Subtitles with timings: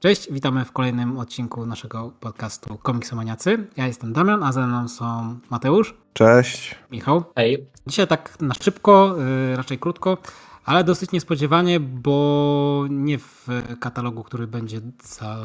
[0.00, 3.66] Cześć, witamy w kolejnym odcinku naszego podcastu Komiksomaniacy.
[3.76, 5.94] Ja jestem Damian, a ze mną są Mateusz.
[6.12, 6.74] Cześć.
[6.90, 7.24] Michał.
[7.36, 7.66] Hej.
[7.86, 10.18] Dzisiaj tak na szybko, yy, raczej krótko,
[10.64, 13.46] ale dosyć niespodziewanie, bo nie w
[13.80, 15.36] katalogu, który będzie za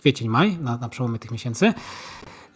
[0.00, 1.74] kwiecień, maj, na, na przełomie tych miesięcy,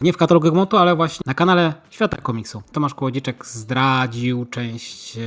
[0.01, 2.63] nie w katalogu Egmontu, ale właśnie na kanale Świata Komiksu.
[2.73, 5.19] Tomasz Kołodziejczak zdradził część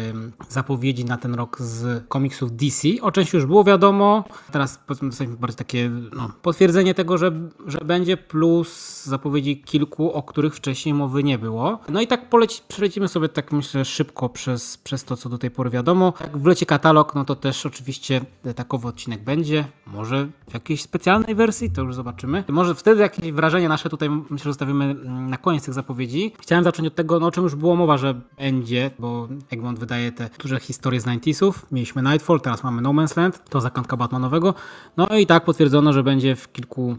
[0.49, 2.87] zapowiedzi na ten rok z komiksów DC.
[3.01, 4.23] O części już było wiadomo.
[4.51, 7.31] Teraz dostaliśmy bardziej takie no, potwierdzenie tego, że,
[7.67, 11.79] że będzie, plus zapowiedzi kilku, o których wcześniej mowy nie było.
[11.89, 15.51] No i tak poleci, przelecimy sobie tak myślę szybko przez, przez to, co do tej
[15.51, 16.13] pory wiadomo.
[16.21, 18.21] Jak wleci katalog, no to też oczywiście
[18.55, 19.65] takowy odcinek będzie.
[19.87, 22.43] Może w jakiejś specjalnej wersji, to już zobaczymy.
[22.47, 26.33] Może wtedy jakieś wrażenia nasze tutaj myślę, zostawimy mm, na koniec tych zapowiedzi.
[26.41, 30.11] Chciałem zacząć od tego, no, o czym już było mowa, że będzie, bo Egmont wydaje
[30.11, 31.53] te duże historie z 90sów.
[31.71, 34.53] Mieliśmy Nightfall, teraz mamy No Man's Land, to zakątka Batmanowego.
[34.97, 36.95] No i tak potwierdzono, że będzie w kilku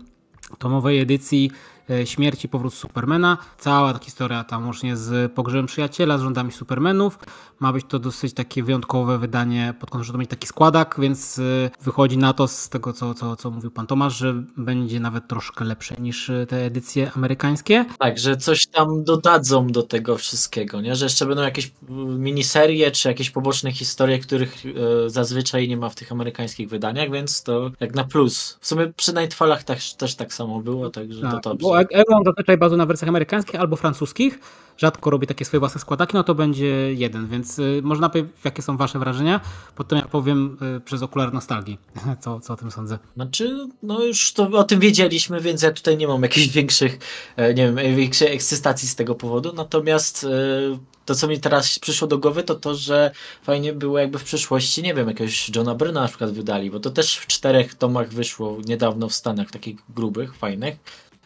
[0.58, 1.50] tomowej edycji
[1.90, 3.38] E, śmierci, powrót Supermana.
[3.58, 7.18] Cała ta historia tam łącznie z pogrzebem przyjaciela, z rządami Supermanów.
[7.60, 11.38] Ma być to dosyć takie wyjątkowe wydanie pod kątem, że to będzie taki składak, więc
[11.38, 11.42] e,
[11.82, 15.64] wychodzi na to z tego, co, co, co mówił pan Tomasz, że będzie nawet troszkę
[15.64, 17.84] lepsze niż e, te edycje amerykańskie.
[17.98, 20.96] Tak, że coś tam dodadzą do tego wszystkiego, nie?
[20.96, 21.72] że jeszcze będą jakieś
[22.18, 24.64] miniserie, czy jakieś poboczne historie, których
[25.06, 28.58] zazwyczaj nie ma w tych amerykańskich wydaniach, więc to jak na plus.
[28.60, 31.75] W sumie przy Nightfallach też, też tak samo było, także tak, to dobrze.
[31.90, 34.38] Elrond zazwyczaj bazuje na wersjach amerykańskich albo francuskich.
[34.78, 38.62] Rzadko robi takie swoje własne składaki, no to będzie jeden, więc y, można powiedzieć, jakie
[38.62, 39.40] są wasze wrażenia.
[39.74, 41.78] Potem ja powiem y, przez okular nostalgii,
[42.20, 42.98] co, co o tym sądzę.
[43.14, 46.98] Znaczy, no już to o tym wiedzieliśmy, więc ja tutaj nie mam jakichś większych,
[47.36, 49.52] e, nie wiem, większej ekscytacji z tego powodu.
[49.52, 53.10] Natomiast e, to, co mi teraz przyszło do głowy, to to, że
[53.42, 56.90] fajnie było jakby w przyszłości, nie wiem, jakiegoś Johna Bryna na przykład wydali, bo to
[56.90, 60.76] też w czterech tomach wyszło niedawno w Stanach, takich grubych, fajnych.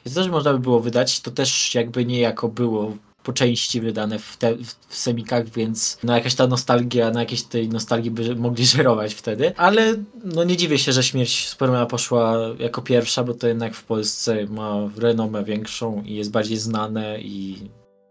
[0.06, 4.36] Więc też można by było wydać, to też jakby niejako było po części wydane w,
[4.36, 4.56] te,
[4.88, 9.56] w semikach, więc no jakaś ta nostalgia, na jakiejś tej nostalgii by mogli żerować wtedy,
[9.56, 9.94] ale
[10.24, 14.46] no nie dziwię się, że śmierć Supermana poszła jako pierwsza, bo to jednak w Polsce
[14.46, 17.58] ma renomę większą i jest bardziej znane i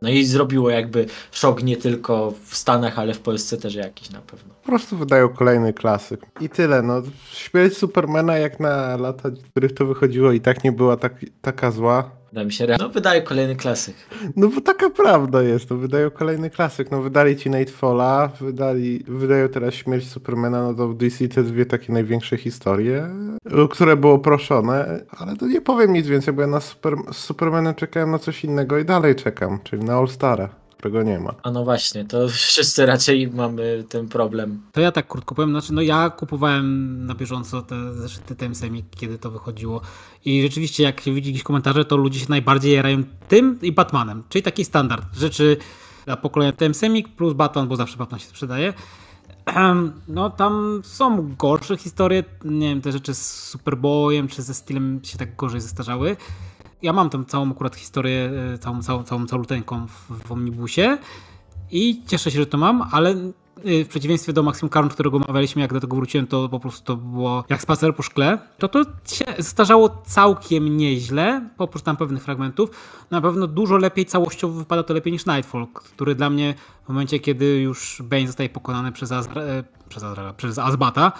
[0.01, 4.21] no i zrobiło jakby szok nie tylko w Stanach, ale w Polsce też jakiś na
[4.21, 4.53] pewno.
[4.63, 6.25] Po prostu wydają kolejny klasyk.
[6.41, 7.01] I tyle, no.
[7.31, 11.71] Śmierć Supermana jak na lata, w których to wychodziło i tak nie była tak, taka
[11.71, 12.18] zła.
[12.31, 13.95] Wydaje mi się, no wydaje kolejny klasyk.
[14.35, 16.91] No bo taka prawda jest, no wydają kolejny klasyk.
[16.91, 21.65] No wydali ci Nightfalla, wydali, wydają teraz Śmierć Supermana, no to w DC te dwie
[21.65, 23.09] takie największe historie,
[23.69, 27.75] które było proszone, ale to nie powiem nic więcej, bo ja na Super, z Supermanem
[27.75, 31.33] czekałem na coś innego i dalej czekam, czyli na All Stara którego nie ma.
[31.43, 34.61] A no właśnie, to wszyscy raczej mamy ten problem.
[34.71, 39.17] To ja tak krótko powiem, znaczy no ja kupowałem na bieżąco te zeszyty TMSM, kiedy
[39.17, 39.81] to wychodziło
[40.25, 44.23] i rzeczywiście jak się widzi jakieś komentarze, to ludzie się najbardziej jarają tym i Batmanem,
[44.29, 45.57] czyli taki standard rzeczy
[46.05, 48.73] dla pokolenia TMSM plus Batman, bo zawsze Batman się sprzedaje.
[50.07, 55.17] No tam są gorsze historie, nie wiem, te rzeczy z Superboyem czy ze stylem się
[55.17, 56.17] tak gorzej zestarzały
[56.81, 60.97] ja mam tam całą akurat historię, e, całą, całą, całą caluteńką w, w Omnibusie
[61.71, 65.61] i cieszę się, że to mam, ale e, w przeciwieństwie do Maximum Carn, którego omawialiśmy,
[65.61, 68.83] jak do tego wróciłem, to po prostu to było jak spacer po szkle, to to
[69.05, 72.69] się zestarzało całkiem nieźle, oprócz tam pewnych fragmentów.
[73.11, 77.19] Na pewno dużo lepiej całościowo wypada to lepiej niż Nightfall, który dla mnie w momencie,
[77.19, 79.17] kiedy już Bane zostaje pokonany przez, e,
[79.89, 80.03] przez,
[80.37, 81.11] przez Azbata,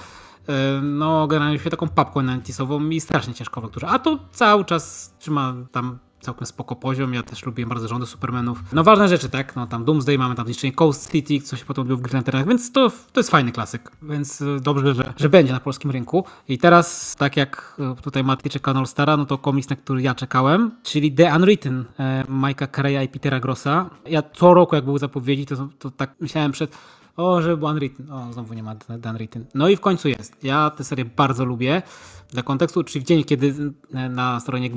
[0.81, 5.55] no generalnie się taką papką nantisową i strasznie ciężko w A to cały czas trzyma
[5.71, 7.13] tam całkiem spoko poziom.
[7.13, 8.63] Ja też lubię bardzo rządy Supermanów.
[8.73, 9.55] No ważne rzeczy, tak?
[9.55, 12.47] No tam Doomsday, mamy tam zniszczenie Coast City, co się potem odbyło w Green Lanternach,
[12.47, 13.91] więc to, to jest fajny klasyk.
[14.01, 16.25] Więc e, dobrze, że, że będzie na polskim rynku.
[16.47, 20.01] I teraz, tak jak e, tutaj Maty czeka na Stara, no to komiks, na który
[20.01, 21.85] ja czekałem, czyli The Unwritten
[22.29, 23.89] Mike'a Carreya i Petera Grossa.
[24.05, 26.77] Ja co roku, jak były zapowiedzi, to, to tak myślałem przed
[27.19, 28.11] o, żeby był Unwritten.
[28.11, 28.75] O, znowu nie ma
[29.09, 29.45] Unwritten.
[29.53, 30.43] No i w końcu jest.
[30.43, 31.81] Ja tę serię bardzo lubię.
[32.29, 34.71] Dla kontekstu, czyli w dzień, kiedy e, na stronie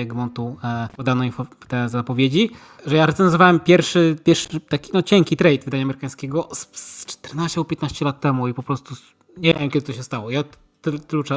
[0.00, 2.50] Egmontu e, podano info, te zapowiedzi,
[2.86, 8.04] że ja recenzowałem pierwszy, pierwszy taki no, cienki trade wydania amerykańskiego z 14 albo 15
[8.04, 8.94] lat temu i po prostu
[9.36, 10.30] nie wiem, kiedy to się stało.
[10.30, 10.44] Ja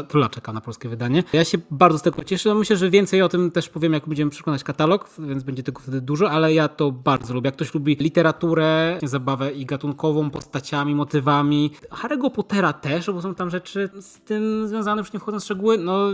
[0.07, 1.23] Trula czeka na polskie wydanie.
[1.33, 2.55] Ja się bardzo z tego cieszę.
[2.55, 6.01] Myślę, że więcej o tym też powiem, jak będziemy przekonać katalog, więc będzie tego wtedy
[6.01, 7.47] dużo, ale ja to bardzo lubię.
[7.47, 13.49] Jak ktoś lubi literaturę, zabawę i gatunkową, postaciami, motywami, Harry'ego Pottera też, bo są tam
[13.49, 16.07] rzeczy z tym związane, już nie wchodząc w szczegóły, no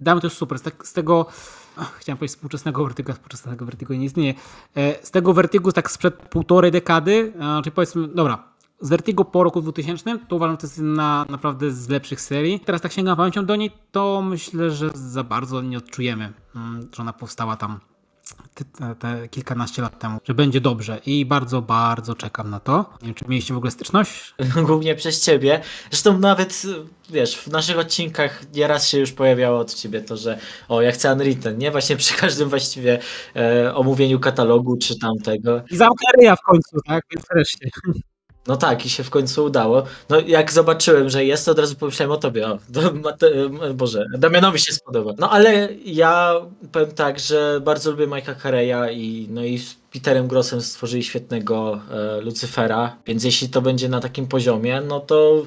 [0.00, 0.58] damy to już super.
[0.58, 1.26] Z, tak, tego
[1.98, 4.34] chciałem powiedzieć współczesnego Vertigo, współczesnego Vertigo nie istnieje.
[4.76, 9.62] E, z tego Vertigo tak sprzed półtorej dekady, czyli powiedzmy, dobra, z Vertigo po roku
[9.62, 12.60] 2000, to uważam, że to jest jedna naprawdę z lepszych serii.
[12.60, 17.02] Teraz tak sięgam pamięcią do niej, to myślę, że za bardzo nie odczujemy, mm, że
[17.02, 17.80] ona powstała tam
[18.54, 22.84] te, te, kilkanaście lat temu, że będzie dobrze i bardzo, bardzo czekam na to.
[23.02, 24.34] Nie wiem, czy mieliście w ogóle styczność?
[24.66, 25.60] Głównie przez ciebie.
[25.90, 26.62] Zresztą nawet,
[27.10, 30.38] wiesz, w naszych odcinkach nieraz się już pojawiało od ciebie to, że
[30.68, 31.70] o, ja chcę Unwritten, nie?
[31.70, 32.98] Właśnie przy każdym właściwie
[33.36, 35.62] e, omówieniu katalogu czy tamtego.
[35.70, 37.04] I zamknęli w końcu, tak?
[37.30, 37.70] Wreszcie.
[38.46, 39.82] No tak, i się w końcu udało.
[40.08, 42.46] No jak zobaczyłem, że jest, to od razu pomyślałem o tobie.
[42.46, 43.30] O, do, Mate,
[43.74, 45.12] Boże, Damianowi się spodoba.
[45.18, 46.34] No ale ja
[46.72, 51.80] powiem tak, że bardzo lubię Mike'a Carey'a i, no i z Peterem Grossem stworzyli świetnego
[51.90, 55.42] e, Lucyfera, więc jeśli to będzie na takim poziomie, no to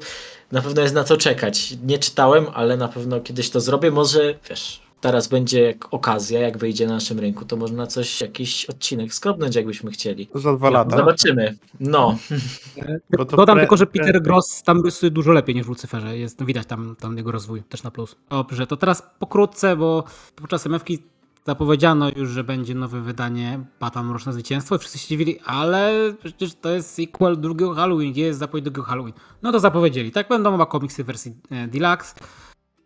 [0.52, 1.74] na pewno jest na co czekać.
[1.84, 3.92] Nie czytałem, ale na pewno kiedyś to zrobię.
[3.92, 8.66] Może, wiesz, teraz będzie jak okazja, jak wyjdzie na naszym rynku, to można coś, jakiś
[8.66, 10.30] odcinek skrobnąć, jakbyśmy chcieli.
[10.36, 10.98] Za dwa lata.
[10.98, 11.58] Zobaczymy.
[11.80, 12.18] No.
[13.18, 13.64] Bo to Dodam pre...
[13.64, 16.18] tylko, że Peter Gross tam rysuje dużo lepiej niż w Lucyferze.
[16.18, 18.16] Jest, no widać tam, tam jego rozwój, też na plus.
[18.30, 20.04] Dobrze, to teraz pokrótce, bo
[20.36, 21.00] podczas MFki
[21.46, 26.56] zapowiedziano już, że będzie nowe wydanie Batman Mroczne Zwycięstwo i wszyscy się dziwili, ale przecież
[26.56, 29.14] to jest sequel drugiego Halloween, gdzie jest zapowiedź drugiego Halloween.
[29.42, 30.30] No to zapowiedzieli, tak?
[30.30, 32.16] Będą chyba komiksy w wersji e, Deluxe.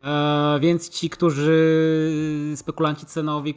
[0.03, 3.55] E, więc ci, którzy spekulanci cenowi,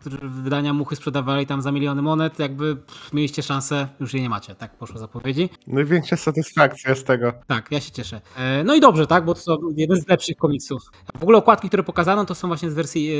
[0.00, 2.76] którzy wydania muchy sprzedawali tam za miliony monet, jakby
[3.12, 5.48] mieliście szansę, już jej nie macie, tak poszło zapowiedzi.
[5.66, 7.32] Największa satysfakcja z tego.
[7.46, 8.20] Tak, ja się cieszę.
[8.36, 10.82] E, no i dobrze, tak, bo to są jeden z lepszych komiksów.
[11.18, 13.10] W ogóle okładki, które pokazano, to są właśnie z wersji,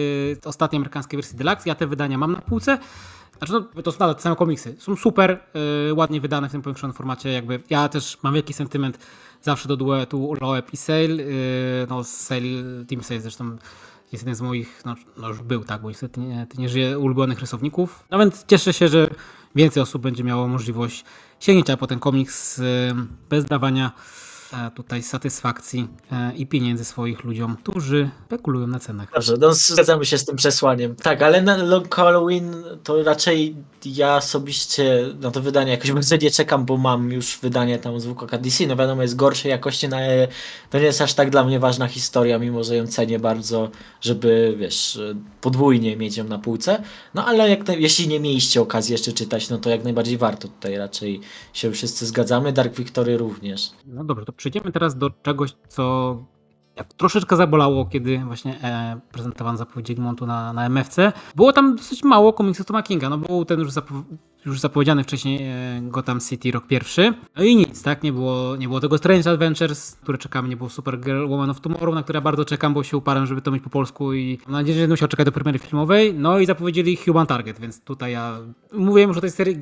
[0.45, 1.69] e, ostatniej amerykańskiej wersji Deluxe.
[1.69, 2.79] Ja te wydania mam na półce.
[3.39, 4.77] Znaczy, no, to są nadal te same komiksy.
[4.79, 5.39] Są super,
[5.97, 7.33] ładnie wydane w tym powiększonym formacie.
[7.33, 8.99] Jakby ja też mam wielki sentyment
[9.43, 11.25] zawsze do duetu Loeb i Sale.
[11.89, 13.57] No, Sale, Team Sale zresztą
[14.13, 17.41] jest jeden z moich, no, no już był, tak, bo niestety nie, nie żyje ulubionych
[17.41, 18.05] rysowników.
[18.11, 19.11] No więc cieszę się, że
[19.55, 21.05] więcej osób będzie miało możliwość
[21.41, 22.63] sięgnięcia po ten komiks
[23.29, 23.93] bez dawania
[24.75, 29.13] tutaj satysfakcji e, i pieniędzy swoich ludziom, którzy spekulują na cenach.
[29.15, 30.97] Dobrze, no zgadzamy się z tym przesłaniem.
[30.97, 32.55] Tak, ale na Long Halloween
[32.85, 37.79] to raczej ja osobiście na to wydanie jakoś bardzo nie czekam, bo mam już wydanie
[37.79, 40.29] tam z WKK DC, no wiadomo jest gorszej jakości, no ale
[40.71, 43.71] to nie jest aż tak dla mnie ważna historia, mimo że ją cenię bardzo,
[44.01, 45.01] żeby wiesz,
[45.41, 46.83] podwójnie mieć ją na półce,
[47.15, 50.77] no ale jak jeśli nie mieliście okazji jeszcze czytać, no to jak najbardziej warto, tutaj
[50.77, 51.21] raczej
[51.53, 53.71] się wszyscy zgadzamy, Dark Victory również.
[53.87, 56.17] No dobrze, to przejdziemy teraz do czegoś, co
[56.97, 61.13] troszeczkę zabolało, kiedy właśnie e, prezentowano zapowiedź Egmontu na, na MFC.
[61.37, 63.95] Było tam dosyć mało komiksów Toma Kinga, no był ten już, zapo
[64.47, 67.15] już zapowiedziany wcześniej e, Gotham City rok pierwszy.
[67.37, 68.03] No i nic, tak?
[68.03, 71.95] Nie było, nie było tego Strange Adventures, które czekamy, nie było Supergirl Woman of Tomorrow,
[71.95, 74.75] na które bardzo czekam, bo się uparłem, żeby to mieć po polsku i mam nadzieję,
[74.75, 76.15] że będę musiał czekać do premiery filmowej.
[76.15, 78.39] No i zapowiedzieli Human Target, więc tutaj ja
[78.73, 79.61] mówiłem już o tej serii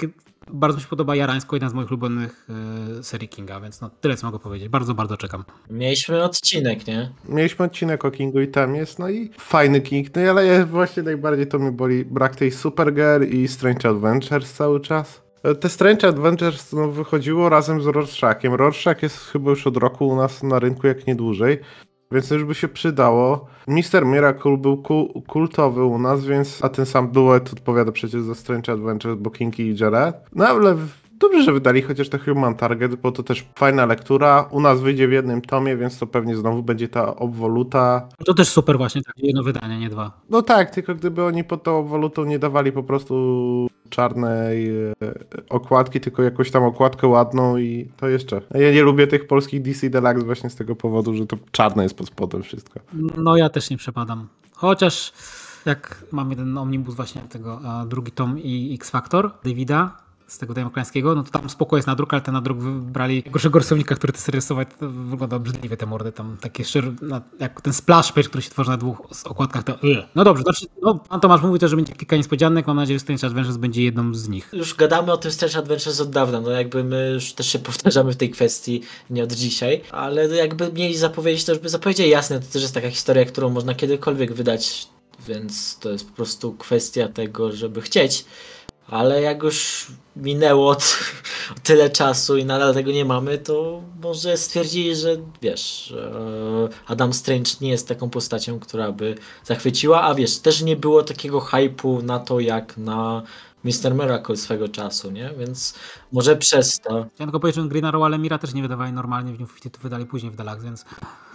[0.51, 2.47] bardzo mi się podoba Jarańsko, jedna z moich ulubionych
[2.99, 4.69] y, serii Kinga, więc no tyle co mogę powiedzieć.
[4.69, 5.45] Bardzo, bardzo czekam.
[5.71, 7.13] Mieliśmy odcinek, nie?
[7.29, 11.47] Mieliśmy odcinek o Kingu i tam jest, no i fajny King, no ale właśnie najbardziej
[11.47, 15.23] to mnie boli brak tej Supergirl i Strange Adventures cały czas.
[15.43, 18.55] E, te Strange Adventures no, wychodziło razem z Rorschakiem.
[18.55, 21.59] Rorschach jest chyba już od roku u nas na rynku, jak nie dłużej.
[22.13, 23.47] Więc już by się przydało.
[23.67, 28.35] Mister Miracle był ku kultowy u nas, więc a ten sam duet odpowiada przecież za
[28.35, 30.17] Strange Adventures, bo Kinky i Jared.
[30.35, 30.77] No ale
[31.19, 34.49] dobrze, że wydali chociaż to Human Target, bo to też fajna lektura.
[34.51, 38.09] U nas wyjdzie w jednym tomie, więc to pewnie znowu będzie ta obwoluta.
[38.25, 40.21] To też super właśnie, tak, jedno wydanie, nie dwa.
[40.31, 44.95] No tak, tylko gdyby oni pod tą obwolutą nie dawali po prostu czarnej e,
[45.49, 48.41] okładki, tylko jakąś tam okładkę ładną i to jeszcze.
[48.55, 51.95] Ja nie lubię tych polskich DC Deluxe właśnie z tego powodu, że to czarne jest
[51.95, 52.81] pod spodem wszystko.
[53.17, 54.29] No ja też nie przepadam.
[54.53, 55.13] Chociaż
[55.67, 61.15] jak mam jeden omnibus właśnie tego, drugi tom i X Factor Davida, z tego demokrańskiego,
[61.15, 64.69] no to tam spoko jest nadruk, ale ten nadruk wybrali gorszego rysownika, który to rysować,
[64.81, 66.85] to wygląda obrzydliwie te mordy, tam takie szczer,
[67.41, 70.07] jak ten splash page, który się tworzy na dwóch okładkach, to yy.
[70.15, 73.03] No dobrze, znaczy, no, pan Tomasz mówi też, że będzie kilka niespodzianek, mam nadzieję, że
[73.03, 74.51] Strange Adventures będzie jedną z nich.
[74.53, 78.13] Już gadamy o tym Strange Adventures od dawna, no jakby my już też się powtarzamy
[78.13, 82.41] w tej kwestii, nie od dzisiaj, ale jakby mieli zapowiedzieć, to już by zapowiedzieli, jasne,
[82.41, 84.89] to też jest taka historia, którą można kiedykolwiek wydać,
[85.29, 88.25] więc to jest po prostu kwestia tego, żeby chcieć
[88.89, 90.77] ale jak już minęło
[91.63, 95.95] tyle czasu i nadal tego nie mamy, to może stwierdzili, że wiesz,
[96.87, 99.15] Adam Strange nie jest taką postacią, która by
[99.45, 103.23] zachwyciła, a wiesz, też nie było takiego hypu na to, jak na
[103.65, 103.95] Mr.
[103.95, 105.31] Miracle swego czasu, nie?
[105.39, 105.75] Więc
[106.13, 106.89] może przez to.
[106.89, 109.79] Chciałem tylko powiedzieć, że Green Arrow, ale Mira też nie wydawali normalnie w New 52,
[109.79, 110.85] to wydali później w Deluxe, więc...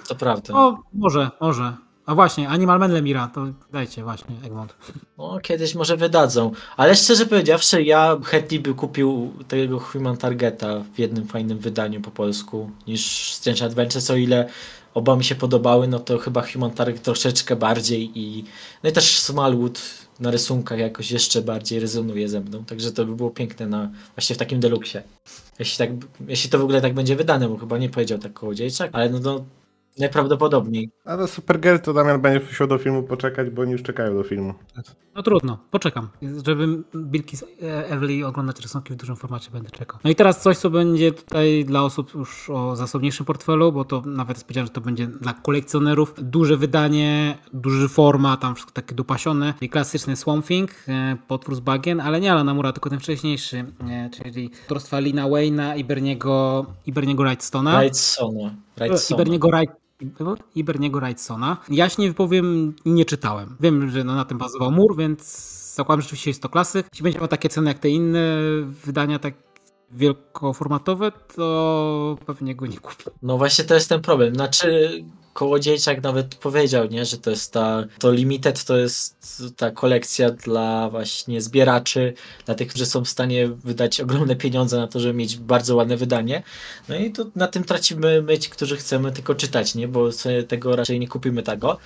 [0.07, 0.53] To prawda.
[0.53, 1.73] O, może, może.
[2.05, 4.75] A właśnie, Animal Man Lemira, to dajcie właśnie, Egmont.
[5.17, 6.51] No, kiedyś może wydadzą.
[6.77, 12.11] Ale szczerze powiedziawszy, ja chętniej bym kupił tego Human Targeta w jednym fajnym wydaniu po
[12.11, 14.49] polsku niż Strange Adventures, o ile
[14.93, 18.45] oba mi się podobały, no to chyba Human Target troszeczkę bardziej i
[18.83, 19.81] no i też Smallwood
[20.19, 24.35] na rysunkach jakoś jeszcze bardziej rezonuje ze mną, także to by było piękne na właśnie
[24.35, 24.97] w takim deluksie.
[25.59, 25.89] Jeśli, tak,
[26.27, 29.19] jeśli to w ogóle tak będzie wydane, bo chyba nie powiedział tak kołodziejczak, ale no,
[29.19, 29.45] no
[29.99, 30.89] najprawdopodobniej.
[31.05, 34.53] Ale Supergirl to Damian będzie musiał do filmu poczekać, bo oni już czekają do filmu.
[35.15, 36.09] No trudno, poczekam.
[36.45, 39.99] Żeby Bilki Everly oglądać rysunki w dużym formacie będę czekał.
[40.03, 44.01] No i teraz coś, co będzie tutaj dla osób już o zasobniejszym portfelu, bo to
[44.05, 46.13] nawet jest powiedziane, że to będzie dla kolekcjonerów.
[46.17, 49.53] Duże wydanie, duży format, tam wszystko takie dopasione.
[49.61, 53.65] I klasyczny Swamp Thing, e, potwór z bagien, ale nie Alana Mura, tylko ten wcześniejszy,
[53.89, 57.79] e, czyli autorstwa Lina Wayna i Berniego, i Berniego Wrightstona.
[57.79, 58.55] Wrightsona.
[59.09, 59.82] I Berniego Wright
[60.55, 61.57] i Berniego Wrightsona.
[61.69, 63.55] Ja się nie wypowiem nie czytałem.
[63.59, 65.23] Wiem, że no na tym bazował mur, więc
[65.75, 66.87] zakładam, że rzeczywiście jest to klasyk.
[66.93, 68.37] Jeśli będzie miał takie ceny jak te inne
[68.85, 69.33] wydania, tak
[69.91, 73.11] wielkoformatowe, to pewnie go nie kupię.
[73.21, 74.35] No właśnie to jest ten problem.
[74.35, 74.89] Znaczy
[75.33, 80.89] Kołodziejczak nawet powiedział, nie, że to jest ta, to limited to jest ta kolekcja dla
[80.89, 82.13] właśnie zbieraczy,
[82.45, 85.97] dla tych, którzy są w stanie wydać ogromne pieniądze na to, żeby mieć bardzo ładne
[85.97, 86.43] wydanie.
[86.89, 90.43] No i to na tym tracimy my, ci, którzy chcemy tylko czytać, nie, bo sobie
[90.43, 91.77] tego raczej nie kupimy tego.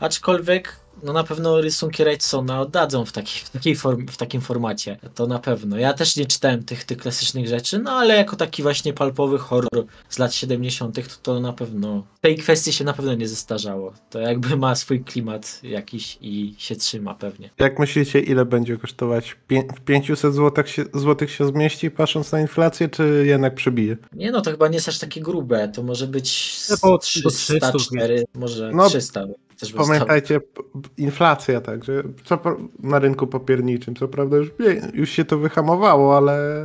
[0.00, 4.98] Aczkolwiek no na pewno rysunki Wrightsona oddadzą w, taki, w, takiej form, w takim formacie.
[5.14, 5.78] To na pewno.
[5.78, 9.84] Ja też nie czytałem tych, tych klasycznych rzeczy, no ale jako taki właśnie palpowy horror
[10.08, 10.94] z lat 70.
[10.94, 13.92] to, to na pewno w tej kwestii się na pewno nie zestarzało.
[14.10, 17.50] To jakby ma swój klimat jakiś i się trzyma pewnie.
[17.58, 19.36] Jak myślicie, ile będzie kosztować?
[19.48, 23.96] Pię w 500 złotych się, złotych się zmieści, patrząc na inflację, czy jednak przebije?
[24.12, 25.68] Nie no, to chyba nie jest aż takie grube.
[25.68, 29.26] To może być po 300, 4, może no, 300.
[29.60, 30.40] Też Pamiętajcie,
[30.96, 32.38] inflacja także, co
[32.78, 34.48] na rynku papierniczym, co prawda już,
[34.94, 36.64] już się to wyhamowało, ale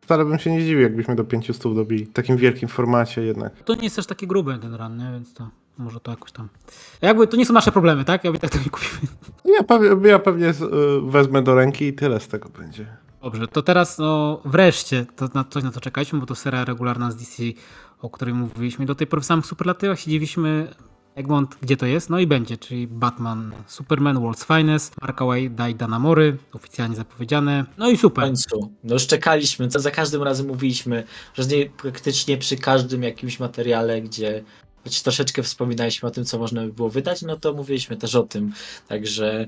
[0.00, 2.04] wcale bym się nie dziwił, jakbyśmy do 500 dobili.
[2.04, 3.62] W takim wielkim formacie jednak.
[3.64, 5.10] To nie jest też taki gruby ten ran, nie?
[5.12, 6.48] więc to może to jakoś tam...
[7.02, 8.24] Jakby to nie są nasze problemy, tak?
[8.24, 9.12] Ja tak to nie kupimy.
[9.44, 10.54] Ja pewnie, ja pewnie
[11.02, 12.86] wezmę do ręki i tyle z tego będzie.
[13.22, 17.10] Dobrze, to teraz no wreszcie to na coś na to czekaliśmy, bo to seria regularna
[17.10, 17.42] z DC,
[18.00, 18.86] o której mówiliśmy.
[18.86, 20.74] Do tej pory w samych superlatywach się dziwiliśmy
[21.20, 22.10] Egmont, gdzie to jest?
[22.10, 27.64] No i będzie, czyli Batman, Superman, World's Finest, Markaway, Dai Danamory, oficjalnie zapowiedziane.
[27.78, 28.24] No i super.
[28.24, 28.72] W końcu.
[28.84, 34.02] No już czekaliśmy, co za każdym razem mówiliśmy, że nie, praktycznie przy każdym jakimś materiale,
[34.02, 34.44] gdzie
[34.84, 38.22] choć troszeczkę wspominaliśmy o tym, co można by było wydać, no to mówiliśmy też o
[38.22, 38.52] tym.
[38.88, 39.46] Także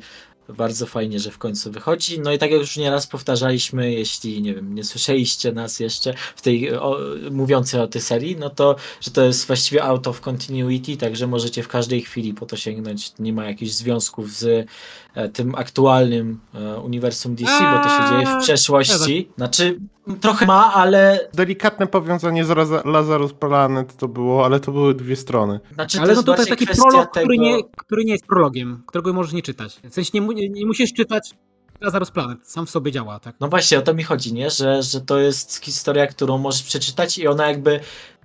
[0.48, 2.20] bardzo fajnie, że w końcu wychodzi.
[2.20, 6.42] No i tak jak już nieraz powtarzaliśmy, jeśli nie wiem, nie słyszeliście nas jeszcze w
[6.42, 6.98] tej o,
[7.30, 11.62] mówiącej o tej serii, no to, że to jest właściwie out of continuity, także możecie
[11.62, 13.12] w każdej chwili po to sięgnąć.
[13.18, 14.68] Nie ma jakichś związków z
[15.32, 19.28] tym aktualnym e, uniwersum DC, bo to się dzieje w przeszłości.
[19.36, 19.80] Znaczy,
[20.20, 21.28] trochę ma, ale.
[21.34, 25.60] Delikatne powiązanie z Lazarus Planet to było, ale to były dwie strony.
[25.74, 27.26] Znaczy, ale no to jest taki prolog, tego...
[27.26, 29.80] który, nie, który nie jest prologiem, którego możesz nie czytać.
[29.90, 31.34] W sensie nie, nie, nie musisz czytać
[31.80, 33.36] Lazarus Planet, sam w sobie działa, tak?
[33.40, 34.50] No właśnie, o to mi chodzi, nie?
[34.50, 37.80] Że, że to jest historia, którą możesz przeczytać i ona jakby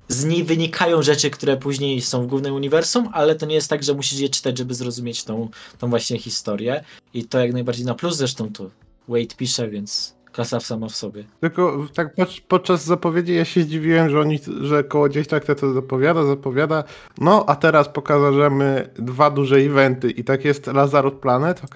[0.08, 3.84] z niej wynikają rzeczy, które później są w głównym uniwersum, ale to nie jest tak,
[3.84, 6.84] że musisz je czytać, żeby zrozumieć tą, tą właśnie historię.
[7.14, 8.70] I to jak najbardziej na plus, zresztą tu
[9.08, 11.24] Wade pisze, więc klasa sama w sobie.
[11.42, 12.16] Tylko tak
[12.48, 16.84] podczas zapowiedzi ja się zdziwiłem, że oni, że koło gdzieś tak to zapowiada, zapowiada.
[17.18, 21.76] No, a teraz pokażemy dwa duże eventy i tak jest Lazarus Planet, ok?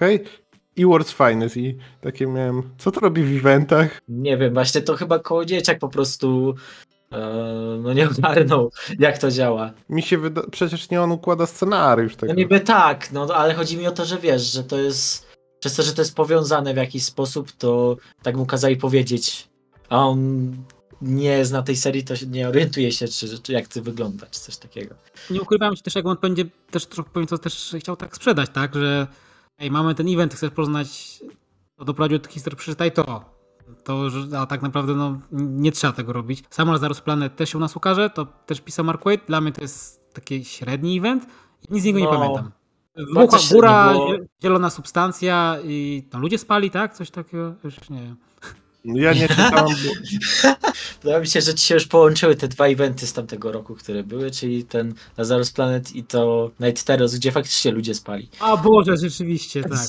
[0.76, 4.02] I World's Finest i takie miałem, co to robi w eventach?
[4.08, 6.56] Nie wiem, właśnie to chyba koło dzieciak po prostu
[7.80, 9.72] no nie ogarnął, jak to działa.
[9.90, 10.42] Mi się wyda...
[10.52, 12.34] przecież nie on układa scenariusz tego.
[12.34, 15.76] No niby tak, no ale chodzi mi o to, że wiesz, że to jest przez
[15.76, 19.48] to, że to jest powiązane w jakiś sposób, to tak mu kazali powiedzieć,
[19.90, 20.52] a on
[21.02, 24.58] nie zna tej serii, to nie orientuje się, czy, czy jak to wygląda, czy coś
[24.58, 24.96] takiego.
[25.30, 28.50] Nie ukrywam się też, jak on będzie też trochę powiem, to też chciał tak sprzedać,
[28.54, 29.08] tak, że
[29.60, 31.20] ej, mamy ten event, chcesz poznać,
[31.78, 33.41] to doprowadził do historii, przeczytaj to.
[33.84, 36.44] To, a tak naprawdę no, nie trzeba tego robić.
[36.50, 39.22] Sam Lazarus Planet też się u nas ukaże, to też pisał Mark Waid.
[39.28, 41.26] Dla mnie to jest taki średni event
[41.70, 42.52] i nic z niego no, nie pamiętam.
[42.96, 43.94] Wybuchła góra,
[44.44, 46.94] zielona substancja i tam ludzie spali, tak?
[46.94, 47.56] Coś takiego?
[47.64, 48.16] Już nie wiem.
[48.86, 49.76] Ja nie czytałem.
[51.04, 54.04] Wydaje mi się, że ci się już połączyły te dwa eventy z tamtego roku, które
[54.04, 58.30] były, czyli ten Lazarus Planet i to Night Terrors, gdzie faktycznie ludzie spali.
[58.40, 59.80] A Boże, rzeczywiście, tak.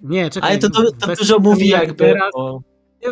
[0.00, 0.50] Nie, czekaj.
[0.50, 2.30] Ale to, to, to dużo mówi jakby teraz...
[2.34, 2.60] o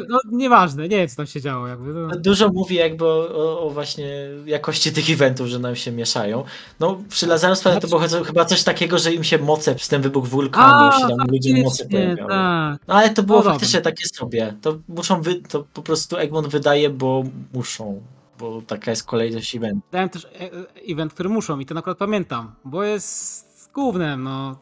[0.09, 1.67] No nieważne, nie wiem co tam się działo.
[1.67, 2.09] Jakby, no.
[2.17, 4.07] Dużo mówi jakby o, o, właśnie
[4.47, 6.45] jakości tych eventów, że nam się mieszają.
[6.81, 9.89] No przy Lazarus Planet to było cho- chyba coś takiego, że im się moce przez
[9.89, 12.29] ten wybuch wulkanu i się tam ludziom moce pojawiały.
[12.29, 12.81] tak.
[12.89, 13.53] No ale to było No dobra.
[13.55, 14.55] faktycznie takie sobie.
[14.63, 18.03] To muszą wy, to po prostu Egmont wydaje, bo muszą,
[18.39, 19.83] bo taka jest kolejność eventów.
[19.93, 24.57] Dałem też e- e- event, który muszą i ten akurat pamiętam, bo jest głównym, no.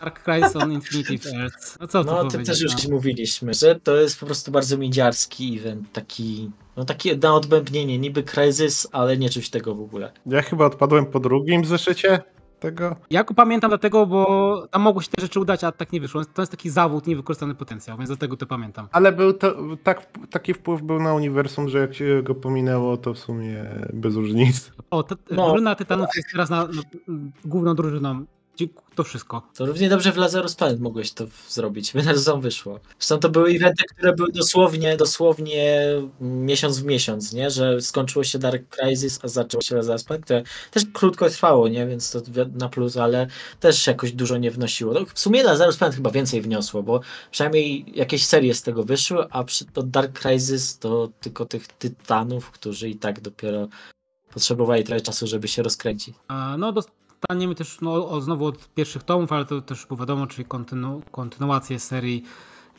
[0.00, 1.80] Dark Crisis on Infinity Earth.
[1.80, 2.94] No co tu No to powiedzieć, też już no.
[2.94, 8.22] mówiliśmy, że to jest po prostu bardzo miedziarski event, taki no taki na odbębnienie, niby
[8.22, 10.12] kryzys, ale nie czuć tego w ogóle.
[10.26, 12.22] Ja chyba odpadłem po drugim zeszycie
[12.60, 12.96] tego.
[13.10, 16.24] Ja go pamiętam dlatego, bo tam mogło się te rzeczy udać, a tak nie wyszło.
[16.24, 18.88] To jest taki zawód, niewykorzystany potencjał, więc dlatego to pamiętam.
[18.92, 23.14] Ale był to, tak, taki wpływ był na uniwersum, że jak się go pominęło, to
[23.14, 24.72] w sumie bez różnic.
[24.90, 25.48] O, to, No.
[25.48, 26.82] Drużyna Tytanów jest teraz na, na,
[27.44, 28.24] główną drużyną.
[28.94, 29.42] To wszystko.
[29.56, 32.80] To równie dobrze w Lazarus Planet mogłeś to zrobić, by to wyszło.
[32.98, 35.86] Zresztą to były eventy, które były dosłownie, dosłownie
[36.20, 37.50] miesiąc w miesiąc, nie?
[37.50, 41.86] Że skończyło się Dark Crisis, a zaczęło się Lazarus Planet, które też krótko trwało, nie?
[41.86, 42.20] Więc to
[42.54, 43.26] na plus, ale
[43.60, 44.92] też jakoś dużo nie wnosiło.
[44.92, 49.26] No, w sumie Lazarus Planet chyba więcej wniosło, bo przynajmniej jakieś serie z tego wyszły,
[49.30, 53.68] a przy to Dark Crisis to tylko tych tytanów, którzy i tak dopiero
[54.30, 56.14] potrzebowali trochę czasu, żeby się rozkręcić.
[56.28, 56.72] A, No,
[57.20, 61.02] dostaniemy też no, o, znowu od pierwszych tomów, ale to też było wiadomo, czyli kontynu,
[61.10, 62.22] kontynuację serii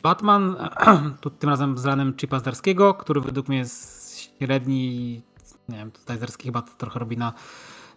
[0.02, 0.56] Batman.
[1.20, 5.22] tu tym razem z ranem Chipa Zdarskiego, który według mnie jest średni.
[5.68, 7.32] Nie wiem, tutaj Zdarski chyba trochę robi na,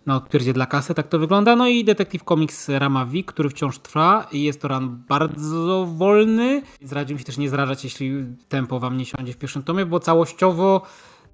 [0.06, 1.56] na odpierdzie dla kasy, tak to wygląda.
[1.56, 6.62] No i Detective Comics Rama V, który wciąż trwa i jest to ran bardzo wolny.
[6.82, 8.12] Więc radziłbym się też nie zrażać, jeśli
[8.50, 10.82] tempo wam nie siądzie w pierwszym tomie, bo całościowo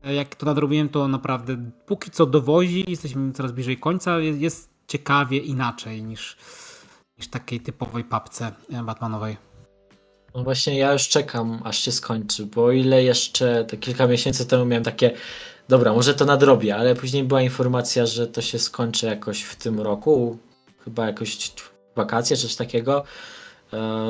[0.04, 4.77] E, jak to nadrobiłem, to naprawdę póki co dowozi, jesteśmy coraz bliżej końca, jest, jest
[4.88, 6.38] ciekawie inaczej niż,
[7.18, 9.38] niż takiej typowej papce e, Batmanowej.
[10.36, 14.66] No właśnie ja już czekam, aż się skończy, bo ile jeszcze te kilka miesięcy temu
[14.66, 15.12] miałem takie,
[15.70, 19.80] dobra, może to nadrobię, ale później była informacja, że to się skończy jakoś w tym
[19.80, 20.38] roku,
[20.84, 21.52] chyba jakoś
[21.96, 23.04] wakacje czy coś takiego,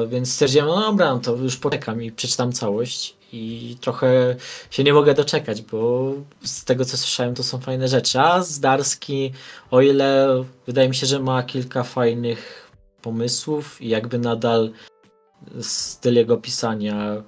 [0.07, 4.35] więc stwierdziłem, no dobra, no to już poczekam i przeczytam całość i trochę
[4.69, 9.33] się nie mogę doczekać, bo z tego co słyszałem to są fajne rzeczy, a Zdarski,
[9.71, 14.71] o ile wydaje mi się, że ma kilka fajnych pomysłów i jakby nadal
[15.62, 17.23] styl jego pisania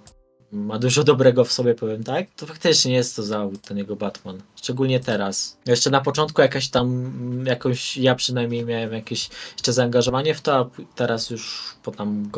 [0.51, 4.41] ma dużo dobrego w sobie, powiem tak, to faktycznie jest to zawód, ten jego Batman.
[4.55, 5.57] Szczególnie teraz.
[5.65, 7.12] Jeszcze na początku jakaś tam,
[7.45, 12.29] jakąś, ja przynajmniej miałem jakieś jeszcze zaangażowanie w to, a teraz już po tam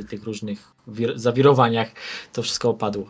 [0.00, 1.88] i tych różnych wir- zawirowaniach
[2.32, 3.06] to wszystko opadło.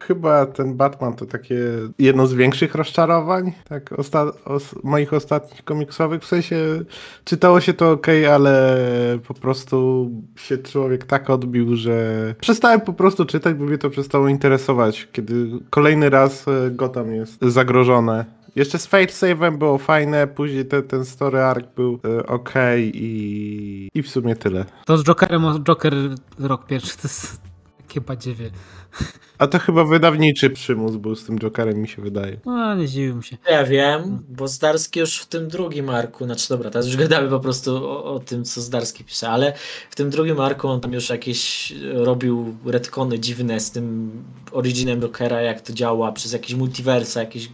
[0.00, 1.56] Ch- chyba ten Batman to takie
[1.98, 6.22] jedno z większych rozczarowań tak, osta- os- moich ostatnich komiksowych.
[6.22, 6.56] W sensie
[7.24, 8.78] czytało się to ok, ale
[9.28, 14.28] po prostu się człowiek tak odbił, że przestałem po prostu czytać, bo mnie to przestało
[14.28, 18.24] interesować, kiedy kolejny raz e, Gotham jest zagrożone.
[18.56, 23.88] Jeszcze z Fate Save'em było fajne, później te, ten story arc był e, ok i,
[23.94, 24.64] i w sumie tyle.
[24.86, 25.94] To z Jokerem, Joker
[26.38, 27.49] rok pierwszy, to jest
[27.90, 28.50] takie badziewie.
[29.38, 32.40] A to chyba wydawniczy przymus był z tym Jokerem, mi się wydaje.
[32.46, 33.36] No, nie zdziwiłbym się.
[33.50, 37.40] Ja wiem, bo Zdarski już w tym drugim arku, znaczy dobra, teraz już gadamy po
[37.40, 39.52] prostu o, o tym, co Zdarski pisze, ale
[39.90, 44.12] w tym drugim arku on tam już jakieś robił retcony dziwne z tym
[44.52, 47.48] originem Jokera, jak to działa, przez jakieś multiversa, jakieś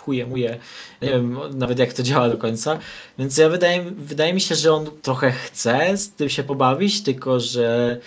[0.00, 0.58] chuje muje,
[1.02, 2.78] nie wiem nawet jak to działa do końca,
[3.18, 7.40] więc ja wydaje, wydaje mi się, że on trochę chce z tym się pobawić, tylko
[7.40, 8.00] że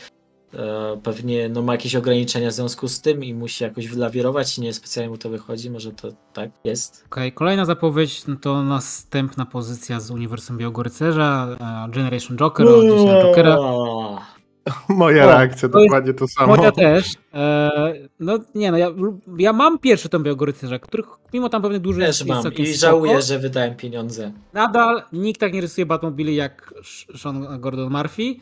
[1.03, 4.73] pewnie no, ma jakieś ograniczenia w związku z tym i musi jakoś wylawirować i nie
[4.73, 7.03] specjalnie mu to wychodzi, może to tak jest.
[7.05, 11.47] Okej, kolejna zapowiedź no to następna pozycja z Uniwersum Białego Rycerza,
[11.87, 13.57] e, Generation Joker, od Jasona Jokera.
[14.89, 16.55] Moja reakcja to jest dokładnie to samo.
[16.55, 17.13] Moja też.
[17.33, 18.87] E, no nie no, ja,
[19.37, 22.67] ja mam pierwszy tom Białego Rycerza, których mimo tam pewnych dużych Też jest mam i
[22.67, 22.79] spoko.
[22.79, 24.31] żałuję, że wydałem pieniądze.
[24.53, 26.73] Nadal nikt tak nie rysuje Batmobili jak
[27.17, 28.35] Sean Gordon Murphy.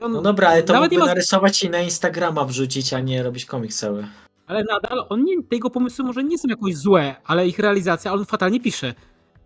[0.00, 3.44] No dobra, ale to nawet mógłby ma, narysować i na Instagrama wrzucić, a nie robić
[3.44, 4.06] komiks cały.
[4.46, 8.24] Ale nadal on nie, tego pomysły może nie są jakoś złe, ale ich realizacja, on
[8.24, 8.94] fatalnie pisze.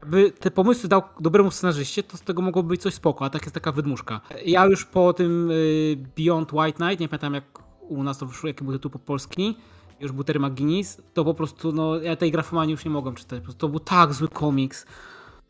[0.01, 3.43] Jakby te pomysły dał dobremu scenarzyście, to z tego mogłoby być coś spoko, a tak
[3.43, 4.21] jest taka wydmuszka.
[4.47, 7.45] Ja już po tym y, Beyond White Knight, nie pamiętam jak
[7.81, 9.57] u nas to wyszło, jaki był tytuł po polski,
[10.01, 13.39] już był Terry McGuinness, to po prostu, no ja tej grafomanii już nie mogłem czytać,
[13.39, 14.87] po prostu to był tak zły komiks.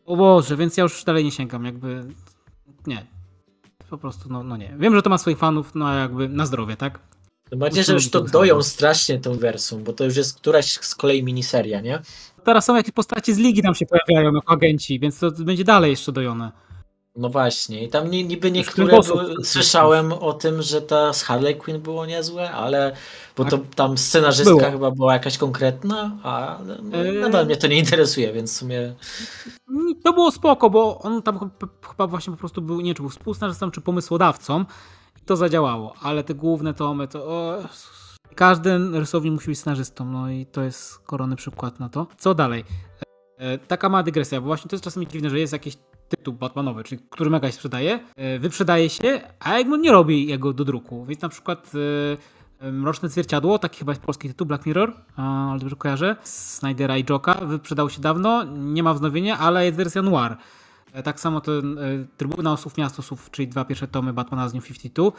[0.07, 2.04] O Boże, więc ja już dalej nie sięgam, jakby,
[2.87, 3.07] nie.
[3.94, 4.74] Po prostu, no, no nie.
[4.78, 6.98] Wiem, że to ma swoich fanów, no jakby na zdrowie, tak?
[7.50, 10.94] Tym bardziej, że już to doją strasznie tą wersją, bo to już jest któraś z
[10.94, 12.02] kolei miniseria, nie?
[12.44, 15.90] Teraz są jakieś postacie z ligi tam się pojawiają jako agenci, więc to będzie dalej
[15.90, 16.52] jeszcze dojone.
[17.16, 21.57] No właśnie, i tam ni- niby niektóre były, słyszałem o tym, że ta z Harley
[21.57, 22.96] Quinn było niezłe, ale
[23.37, 23.50] bo Tak.
[23.50, 24.70] to tam scenarzystka Było.
[24.70, 27.20] chyba była jakaś konkretna, a no, Eee.
[27.20, 28.94] nadal mnie to nie interesuje, więc w sumie
[29.70, 32.94] Mm, To było spoko, bo on tam ch- chyba właśnie po prostu był, nie wiem,
[32.94, 34.64] czy był współscenarzystą, czy pomysłodawcą
[35.22, 37.24] i to zadziałało, ale te główne tomy to...
[37.27, 37.55] O,
[38.35, 42.07] każdy rysownik musi być scenarzystą, no i to jest korony przykład na to.
[42.18, 42.64] Co dalej?
[43.38, 45.77] E, Taka mała dygresja, bo właśnie to jest czasami dziwne, że jest jakiś
[46.09, 50.53] tytuł Batmanowy, czyli który mega się sprzedaje, e, wyprzedaje się, a Egmont nie robi jego
[50.53, 51.73] do druku, więc na przykład
[52.61, 57.05] e, Mroczne Zwierciadło, taki chyba jest polski tytuł, Black Mirror, ale dobrze kojarzę, Snydera i
[57.11, 60.37] Joka, wyprzedał się dawno, nie ma wznowienia, ale jest wersja noir.
[61.05, 61.79] Tak samo ten
[62.16, 65.11] Trybunał Słów Miasto Słów, czyli dwa pierwsze tomy Batmana z New 52,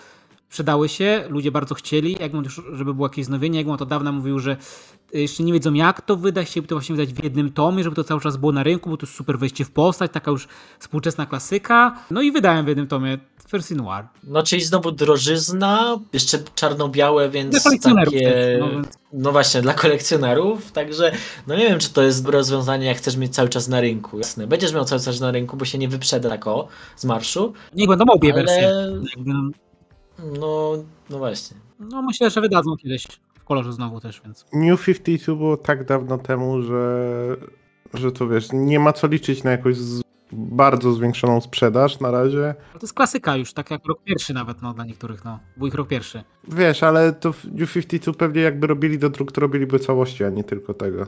[0.55, 4.39] sprzedały się, ludzie bardzo chcieli, Egmont już, żeby było jakieś wznowienie, Egmont od dawna mówił,
[4.39, 4.57] że
[5.15, 7.95] e, jeszcze nie wiedzą jak to wydać, chcieliby to właśnie wydać w jednym tomie, żeby
[7.95, 10.47] to cały czas było na rynku, bo to jest super wejście w postać, taka już
[10.79, 11.99] współczesna klasyka.
[12.11, 13.17] No i wydałem w jednym tomie
[13.51, 14.05] wersję noir.
[14.23, 18.31] No, czyli znowu drożyzna, jeszcze czarno-białe, więc Dla kolekcjonerów takie...
[18.31, 18.81] też, no
[19.13, 21.11] No właśnie, dla kolekcjonerów, także
[21.47, 24.17] no nie wiem, czy to jest dobre rozwiązanie, jak chcesz mieć cały czas na rynku.
[24.17, 27.53] Jasne, będziesz miał cały czas na rynku, bo się nie wyprzeda tak o, z marszu,
[27.75, 28.71] Niech będą obie Ale- wersje.
[30.39, 30.71] No,
[31.09, 31.57] no, właśnie.
[31.79, 33.07] no myślę, że wydadzą kiedyś
[33.39, 34.45] w kolorze znowu też, więc.
[34.53, 37.07] New 52 było tak dawno temu, że,
[37.93, 40.01] że to wiesz, nie ma co liczyć na jakąś z,
[40.31, 42.55] bardzo zwiększoną sprzedaż na razie.
[42.73, 45.39] To jest klasyka już, tak jak rok pierwszy nawet, no dla niektórych, no.
[45.57, 46.23] Był ich rok pierwszy.
[46.47, 50.29] Wiesz, ale to w New 52 pewnie jakby robili do dróg, to robiliby całości, a
[50.29, 51.07] nie tylko tego.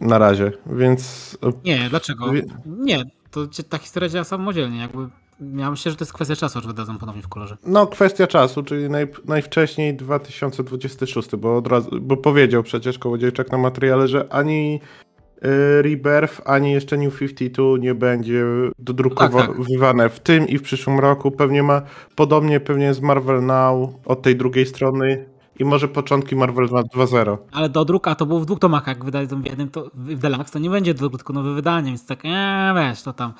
[0.00, 2.32] Na razie, więc Nie, dlaczego?
[2.32, 5.08] Wie- Nie, to ta historia działa samodzielnie, jakby.
[5.56, 7.56] Ja myślę, że to jest kwestia czasu, aż wydadzą ponownie w kolorze.
[7.66, 13.58] no kwestia czasu, czyli naj, najwcześniej 2026, bo, od razu, bo powiedział przecież Kołodziejczak na
[13.58, 14.80] materiale, że ani
[15.44, 18.44] y, Rebirth, ani jeszcze New 52 nie będzie
[18.78, 21.30] dodrukowywane Tak, w tym i w przyszłym roku.
[21.30, 21.82] Pewnie ma,
[22.16, 25.26] podobnie pewnie jest Marvel Now od tej drugiej strony
[25.58, 27.36] i może początki Marvel Now 2.0.
[27.52, 30.52] Ale do druka to było w dwóch tomach, jak wydadzą w jednym, to w Deluxe
[30.52, 33.32] to nie będzie do tylko nowe wydanie, więc tak, eee, wiesz, to tam.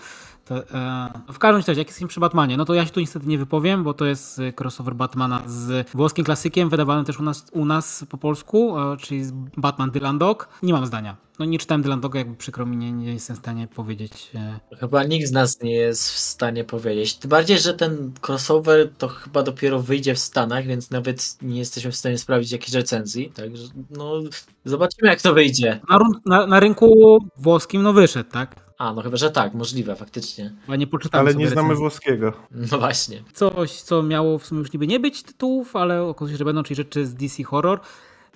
[0.50, 3.38] E, w każdym razie, jak jesteśmy przy Batmanie, no to ja się tu niestety nie
[3.38, 7.64] wypowiem, bo to jest y, crossover Batmana z włoskim klasykiem, wydawanym też u nas, u
[7.64, 10.48] nas po polsku, e, czyli z Batman Dylan Dog.
[10.62, 11.16] Nie mam zdania.
[11.38, 14.30] No nie czytałem Dylan Doga, jakby przykro mi, nie, nie jestem w stanie powiedzieć.
[14.34, 17.14] E, Chyba nikt z nas nie jest w stanie powiedzieć.
[17.14, 21.90] Tym bardziej, że ten crossover to chyba dopiero wyjdzie w Stanach, więc nawet nie jesteśmy
[21.90, 23.32] w stanie sprawdzić jakiejś recenzji.
[23.34, 24.20] Także no
[24.64, 25.80] zobaczymy jak to wyjdzie.
[25.88, 28.69] na, na, na rynku włoskim no wyszedł, tak?
[28.80, 30.52] A, no chyba, że tak, możliwe faktycznie.
[30.68, 31.80] Ja nie poczytałem Ale nie znamy recenzji.
[31.80, 32.32] włoskiego.
[32.50, 33.22] No właśnie.
[33.32, 36.62] coś, co miało w sumie już niby nie być tytułów, ale okazuje się, że będą,
[36.62, 37.80] czyli rzeczy z DC Horror.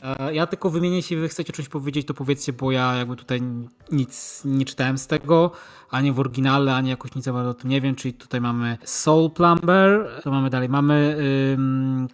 [0.03, 3.43] E, Ja tylko wymienię, jeśli wy chcecie coś powiedzieć, to powiedzcie, bo ja jakby tutaj
[3.93, 5.51] nic nie czytałem z tego,
[5.91, 8.79] ani w oryginale, ani jakoś nic za bardzo o tym nie wiem, czyli tutaj mamy
[8.85, 11.17] Soul Plumber, to mamy dalej, mamy
[11.53, 12.09] ym,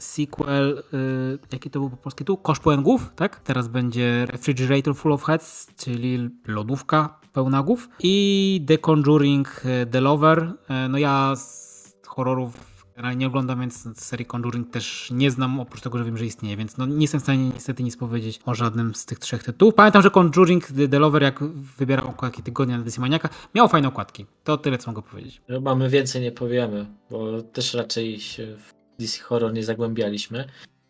[0.00, 2.36] sequel, y, jaki to był po polsku tytuł?
[2.36, 2.84] Kosz pełen
[3.16, 3.40] tak?
[3.40, 10.00] Teraz będzie Refrigerator Full of Heads, czyli lodówka pełna głów i The Conjuring y, The
[10.00, 10.52] Lover.
[10.68, 15.80] E, No ja z horrorów generalnie nie oglądam, więc serii Conjuring też nie znam, oprócz
[15.80, 18.54] tego, że wiem, że istnieje, więc no nie jestem w stanie niestety nic powiedzieć o
[18.54, 19.74] żadnym z tych trzech tytułów.
[19.74, 21.44] Pamiętam, że Conjuring The, Lover, jak
[21.78, 24.26] wybierał okładki tygodnia na Edycji Maniaka, miał fajne okładki.
[24.44, 25.42] To tyle, co mogę powiedzieć.
[25.46, 28.56] Chyba my więcej nie powiemy, bo też raczej się
[29.00, 30.44] DC Horror nie zagłębialiśmy.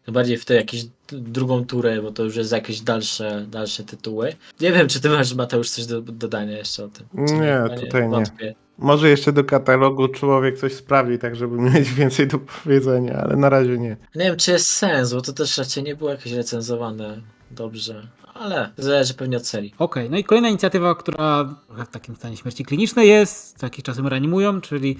[0.08, 4.32] Bardziej w tę jakąś drugą turę, bo to już jest jakieś dalsze, dalsze tytuły.
[4.60, 7.06] Nie wiem, czy ty masz, Mateusz, coś do dodania jeszcze o tym?
[7.28, 8.08] Czy Nie, Chyba tutaj nie.
[8.08, 8.54] wątpię.
[8.78, 13.48] Może jeszcze do katalogu człowiek coś sprawi, tak żeby mieć więcej do powiedzenia, ale na
[13.48, 13.96] razie nie.
[14.14, 17.20] Nie wiem, czy jest sens, bo to też raczej nie było jakieś recenzowane
[17.50, 19.74] dobrze, ale zależy pewnie od serii.
[19.78, 24.06] Okej, no i kolejna inicjatywa, która w takim stanie śmierci klinicznej jest, co jakiś czasem
[24.06, 24.96] reanimują, czyli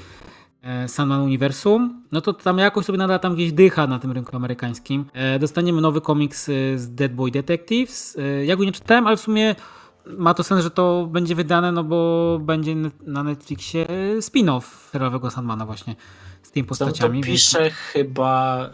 [0.87, 2.03] Sandman Universum.
[2.13, 5.05] No to tam jakoś sobie nadal tam gdzieś dycha na tym rynku amerykańskim.
[5.13, 8.17] E, Dostaniemy nowy komiks e, z Dead Boy Detectives.
[8.19, 9.55] E, Ja go nie czytałem, ale w sumie
[10.07, 12.75] ma to sens, że to będzie wydane, no bo będzie
[13.07, 15.97] na Netflixie e, spin-off serialowego Sandmana właśnie
[16.43, 17.21] z tymi Tam postaciami.
[17.21, 18.71] to więc- pisze chyba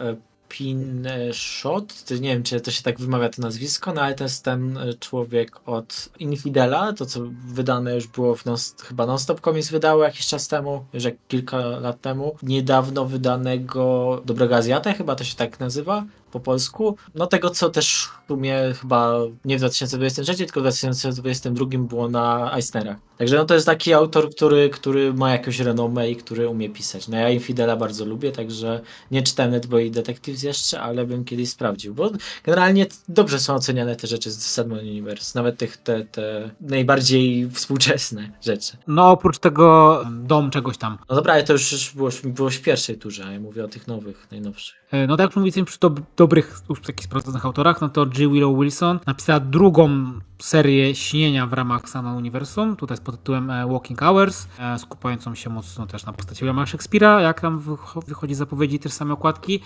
[0.49, 4.43] Pinshot, to nie wiem, czy to się tak wymawia to nazwisko, no ale to jest
[4.43, 9.69] ten e, człowiek od Infidela, to co wydane już było w non, chyba Non-Stop Comics
[9.69, 12.35] wydało jakiś czas temu, już jak kilka lat temu.
[12.43, 16.05] Niedawno wydanego Dobrego Azjatę, chyba to się tak nazywa.
[16.31, 16.97] Po polsku.
[17.15, 19.13] No tego, co też w sumie chyba
[19.45, 22.97] nie w 2023, tylko w 2022 było na Eisnerach.
[23.17, 27.07] Także no to jest taki autor, który, który ma jakąś renomę i który umie pisać.
[27.07, 31.93] No ja Infidela bardzo lubię, także nie czytałem Netboy Detectives jeszcze, ale bym kiedyś sprawdził,
[31.93, 32.11] bo
[32.43, 38.31] generalnie dobrze są oceniane te rzeczy z Sadman Universe, nawet tych, te, te najbardziej współczesne
[38.41, 38.77] rzeczy.
[38.87, 40.97] No oprócz tego dom czegoś tam.
[41.09, 43.67] No dobra, ale to już, już było, było w pierwszej turze, a ja mówię o
[43.67, 44.75] tych nowych, najnowszych.
[44.91, 48.27] E, No tak jak przy do, dobrych, takich sprawdzonych autorach, no to G.
[48.27, 53.99] Willow Wilson napisała drugą serię śnienia w ramach sama uniwersum, tutaj pod tytułem e, Walking
[53.99, 58.37] Hours, e, skupiającą się mocno też na postaci Williama Shakespeare'a, jak tam wycho- wychodzi z
[58.37, 59.59] zapowiedzi też same okładki.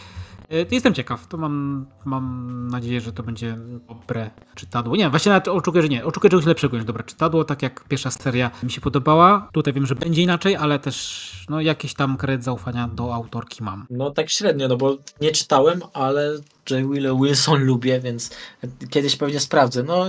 [0.50, 3.58] E, To jestem ciekaw, to mam, mam nadzieję, że to będzie
[3.88, 4.96] dobre czytadło.
[4.96, 8.12] Nie, właśnie nawet oczekuję, że nie, oczekuję czegoś lepszego niż dobre czytadło, tak jak pierwsza
[8.12, 9.50] seria mi się podobała.
[9.54, 13.86] Tutaj wiem, że będzie inaczej, ale też no, jakiś tam kredyt zaufania do autorki mam.
[13.90, 16.32] No tak średnio, no bo nie czytałem, ale
[16.70, 16.92] J.
[16.92, 18.30] Willow Wilson lubię, więc
[18.90, 19.84] kiedyś pewnie sprawdzę.
[19.84, 20.06] No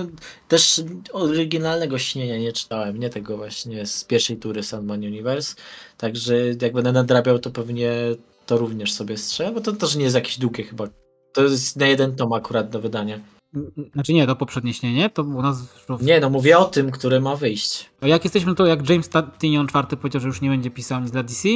[0.47, 5.55] też oryginalnego śnienia nie czytałem, nie tego właśnie z pierwszej tury Sandman Universe,
[5.97, 7.91] także jak będę nadrabiał, to pewnie
[8.45, 10.87] to również sobie strzelę, bo to też nie jest jakieś długie chyba.
[11.33, 13.19] To jest na jeden tom akurat do wydania.
[13.93, 15.57] Znaczy nie, to poprzednie śnienie, to u nas...
[16.01, 17.89] Nie, no mówię o tym, które ma wyjść.
[18.01, 21.23] Jak jesteśmy, to jak James Tynion IV powiedział, że już nie będzie pisał nic dla
[21.23, 21.49] DC,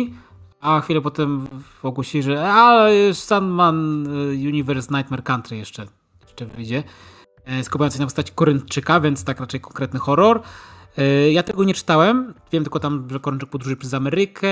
[0.60, 1.48] a chwilę potem
[1.84, 5.86] ogłosili, że a, Sandman y, Universe Nightmare Country jeszcze,
[6.22, 6.84] jeszcze wyjdzie.
[7.46, 10.42] E, Skupiający się na postaci Koryntczyka, więc tak raczej konkretny horror.
[10.98, 14.50] E, Ja tego nie czytałem, wiem tylko tam, że Koryntczyk podróży przez Amerykę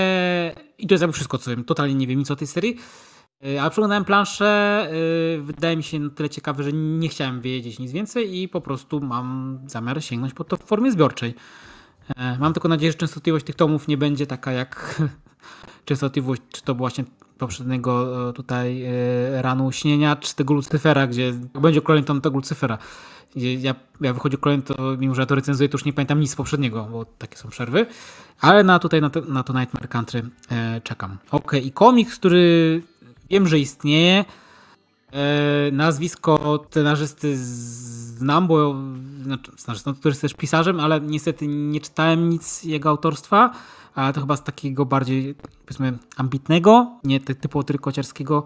[0.78, 1.63] i to jest jakby wszystko, co wiem.
[1.63, 2.78] Totalnie nie wiem nic o tej serii.
[3.46, 4.88] E, A przeglądałem planszę,
[5.38, 8.62] y, wydaje mi się na tyle ciekawe, że nie chciałem wiedzieć nic więcej i po
[8.62, 11.36] prostu mam zamiar sięgnąć po to w formie zbiorczej.
[12.15, 15.02] E, Mam tylko nadzieję, że częstotliwość tych tomów nie będzie taka jak
[15.86, 17.04] częstotliwość, czy to właśnie
[17.38, 22.78] poprzedniego e, tutaj e, ranu śnienia, czy tego Lucyfera, gdzie będzie kolejny tom tego Lucyfera.
[23.36, 26.36] Ja, ja wychodzi kolejny, to mimo że ja to recenzuję, to już nie pamiętam nic
[26.36, 27.86] poprzedniego, bo takie są przerwy.
[28.41, 31.17] Ale na tutaj na to, na to Nightmare Country e, czekam.
[31.32, 32.82] Ok, i komiks, który
[33.30, 34.26] wiem, że istnieje.
[35.12, 38.76] E, nazwisko scenarzysty znam, bo
[39.26, 43.52] znaczy, scenarzystą, który jest też pisarzem, ale niestety nie czytałem nic jego autorstwa,
[43.96, 45.36] ale to chyba z takiego bardziej,
[45.66, 48.44] powiedzmy, ambitnego, nie ty- typowo trykociarskiego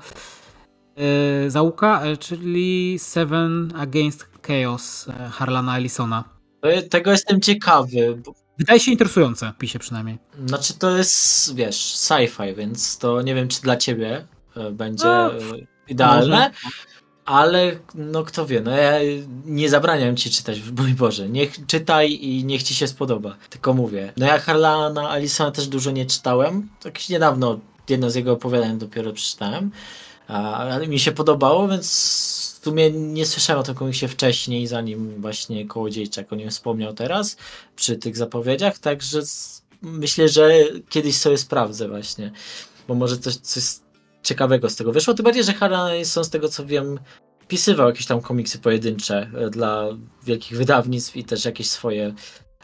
[0.95, 6.23] e, zaułka, e, czyli Seven Against Chaos e, Harlana Ellisona.
[6.89, 10.17] Tego jestem ciekawy, bo Wydaje się interesujące, pisze przynajmniej.
[10.45, 15.33] Znaczy to jest, wiesz, sci-fi, więc to nie wiem, czy dla ciebie e, będzie No,
[15.33, 15.39] e,
[15.87, 16.75] idealne, może.
[17.29, 18.91] Ale no kto wie, no ja
[19.45, 24.13] nie zabraniam ci czytać, mój Boże, niech czytaj i niech ci się spodoba, tylko mówię.
[24.17, 29.13] No ja Harlana Alisona też dużo nie czytałem, tak niedawno jedno z jego opowiadań dopiero
[29.13, 29.71] przeczytałem,
[30.27, 31.87] ale mi się podobało, więc
[32.59, 37.37] w sumie nie słyszałem o tym komiksie wcześniej, zanim właśnie Kołodziejczak o nim wspomniał teraz,
[37.75, 39.21] przy tych zapowiedziach, także
[39.81, 40.51] myślę, że
[40.89, 42.31] kiedyś sobie sprawdzę właśnie,
[42.87, 43.63] bo może coś, coś
[44.23, 45.53] ciekawego z tego wyszło, tym bardziej, że
[46.05, 46.99] są z tego co wiem
[47.49, 49.85] pisywał jakieś tam komiksy pojedyncze e, dla
[50.23, 52.13] wielkich wydawnictw i też jakieś swoje,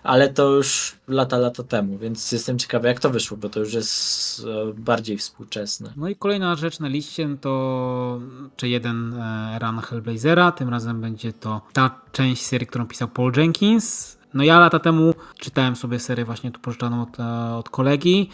[0.03, 3.73] ale to już lata, lata temu, więc jestem ciekawy jak to wyszło, bo to już
[3.73, 5.93] jest e, bardziej współczesne.
[5.95, 8.19] No i kolejna rzecz na liście to
[8.55, 13.33] czy jeden e, run Hellblazera, tym razem będzie to ta część serii, którą pisał Paul
[13.37, 14.17] Jenkins.
[14.33, 17.17] No ja lata temu czytałem sobie serię właśnie tu pożyczaną od,
[17.59, 18.29] od kolegi,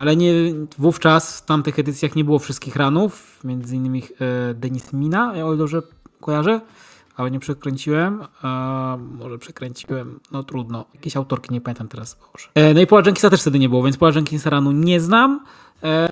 [0.00, 0.32] ale nie,
[0.78, 5.56] wówczas w tamtych edycjach nie było wszystkich ranów, między innymi e, Denis Mina, o ile
[5.56, 5.82] dobrze
[6.20, 6.60] kojarzę,
[7.16, 8.24] ale nie przekręciłem.
[9.18, 10.84] Może przekręciłem, no trudno.
[10.94, 12.18] Jakieś autorki, nie pamiętam teraz.
[12.54, 15.44] E, no i Paula Jenkinsa też wtedy nie było, więc Paula Jenkinsa ranu nie znam.
[15.82, 16.08] E,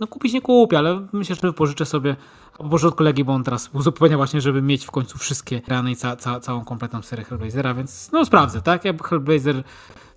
[0.00, 2.16] no kupić nie kupię, ale myślę, że wypożyczę sobie,
[2.58, 5.96] albo od kolegi, bo on teraz uzupełnia właśnie, żeby mieć w końcu wszystkie rany i
[5.96, 8.84] ca, ca, całą kompletną serię Hellblazera, więc no sprawdzę, tak?
[8.84, 9.62] Jakby Hellblazer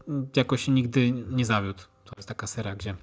[0.08, 1.90] mm, jakoś nigdy nie zawiódł.
[2.12, 2.95] To jest taka seria, gdzie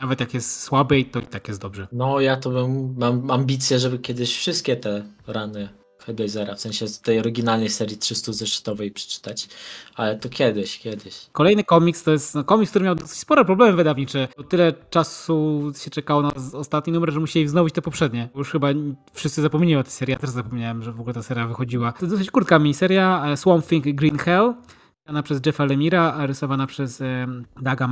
[0.00, 1.88] nawet jak jest słabiej, to i tak jest dobrze.
[1.92, 5.68] No ja to bym, mam ambicje, żeby kiedyś wszystkie te rany
[5.98, 9.48] Hellblazera, w sensie z tej oryginalnej serii 300 zeszytowej przeczytać,
[9.94, 11.26] ale to kiedyś, kiedyś.
[11.32, 14.28] Kolejny komiks to jest no, komiks, który miał dosyć spore problemy wydawnicze.
[14.36, 18.28] Bo tyle czasu się czekało na ostatni numer, że musieli wznowić te poprzednie.
[18.34, 18.68] Już chyba
[19.12, 20.12] wszyscy zapomnieli o tej serii.
[20.12, 21.92] Ja też zapomniałem, że w ogóle ta seria wychodziła.
[21.92, 23.24] To jest dosyć krótka miniseria.
[23.26, 24.54] e, Swamp Thing Green Hell.
[25.02, 27.88] Pisana przez Jeffa Lemira, a rysowana przez um, Daga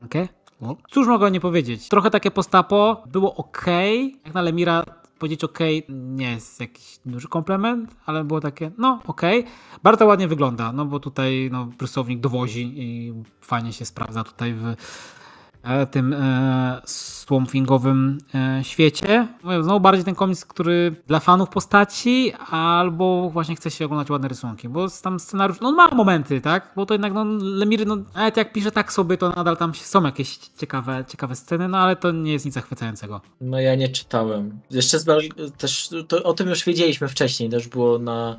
[0.00, 0.18] Manki.
[0.18, 0.28] Mankę?
[0.60, 0.76] O.
[0.90, 1.88] Cóż mogę nie powiedzieć?
[1.88, 3.02] Trochę takie postapo.
[3.06, 3.66] Było ok.
[4.24, 4.84] Jak na Lemira
[5.18, 9.22] powiedzieć ok, nie jest jakiś duży komplement, ale było takie, no ok.
[9.82, 14.74] Bardzo ładnie wygląda, no bo tutaj no, rysownik dowozi i fajnie się sprawdza tutaj w,
[15.90, 19.28] tym e, Swamp Thingowym e, świecie.
[19.60, 24.68] Znowu bardziej ten komiks, który dla fanów postaci, albo właśnie chce się oglądać ładne rysunki,
[24.68, 26.72] bo tam scenariusz, no on ma momenty, tak?
[26.76, 30.02] Bo to jednak, no Lemiry, no nawet jak pisze tak sobie, to nadal tam są
[30.02, 33.20] jakieś ciekawe, ciekawe sceny, no ale to nie jest nic zachwycającego.
[33.40, 34.60] No ja nie czytałem.
[34.70, 35.06] Jeszcze z,
[35.58, 38.36] też to, o tym już wiedzieliśmy wcześniej, też było na,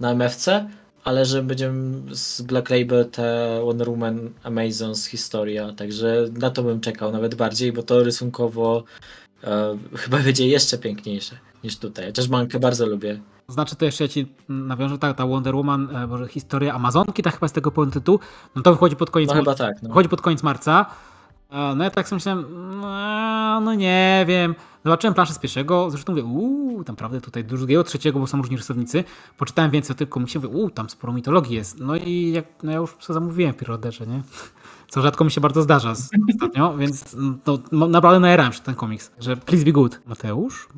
[0.00, 0.70] na MFC,
[1.04, 6.80] ale że będziemy z Black Label te Wonder Woman Amazons historia, także na to bym
[6.80, 8.84] czekał nawet bardziej, bo to rysunkowo
[9.44, 12.06] e, chyba będzie jeszcze piękniejsze niż tutaj.
[12.06, 13.20] Chociaż mankę bardzo lubię.
[13.48, 17.34] Znaczy to jeszcze ja ci nawiążę, tak, ta Wonder Woman, e, może historia Amazonki, tak
[17.34, 18.18] chyba z tego pełen tytuł,
[18.56, 19.82] no to wychodzi pod koniec, No chyba tak.
[19.82, 19.88] No.
[19.88, 20.86] wychodzi pod koniec marca.
[21.76, 22.46] No ja tak sobie myślałem,
[22.80, 24.54] no, no nie wiem.
[24.84, 28.56] Zobaczyłem planszę z pierwszego, zresztą mówię, uuu, tam prawda tutaj drugiego, trzeciego, bo są różni
[28.56, 29.04] rysownicy.
[29.38, 31.80] Poczytałem więcej o tym komiksie, mówię, uuu, tam sporo mitologii jest.
[31.80, 34.22] No i jak, no ja już sobie zamówiłem Piroderze, nie?
[34.88, 38.74] Co rzadko mi się bardzo zdarza z, ostatnio, więc no, no, naprawdę najerałem się ten
[38.74, 39.12] komiks.
[39.18, 40.00] Że please be good.
[40.06, 40.68] Mateusz,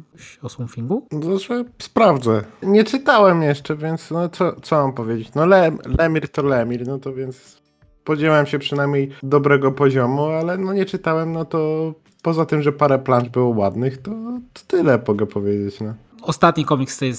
[0.42, 1.02] o?
[1.12, 2.44] No, że sprawdzę.
[2.62, 5.34] Nie czytałem jeszcze, więc no co, co mam powiedzieć?
[5.34, 7.63] No Le, Lemir to Lemir, no to więc
[8.04, 12.98] spodziewałem się przynajmniej dobrego poziomu, ale no nie czytałem, no to poza tym, że parę
[12.98, 14.10] plansz było ładnych, to,
[14.52, 15.94] to tyle mogę powiedzieć, no.
[16.22, 17.14] ostatni komiks z tej,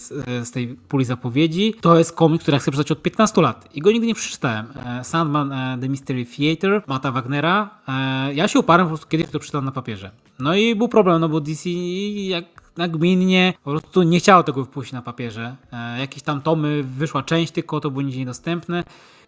[0.45, 3.81] z tej puli zapowiedzi, to jest komiks, który ja chcę przeczytać od 15 lat i
[3.81, 4.65] go nigdy nie przeczytałem.
[4.85, 7.69] E, Sandman The Mystery Theater, Mata Wagnera.
[7.87, 10.11] E, Ja się uparłem po prostu kiedyś to przeczytałem na papierze.
[10.39, 11.69] No i był problem, no bo DC
[12.15, 15.55] jak nagminnie po prostu nie chciało tego wypuścić na papierze.
[15.71, 18.83] E, Jakieś tam tomy, wyszła część tylko, to było nigdzie niedostępne.